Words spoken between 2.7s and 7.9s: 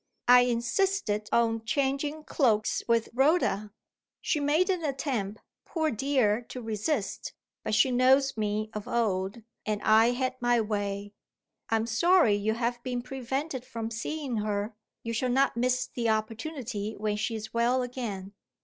with Rhoda. She made an attempt, poor dear, to resist; but